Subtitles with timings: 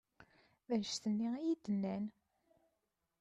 [0.67, 2.05] D annect-nni i yi-d-nnan.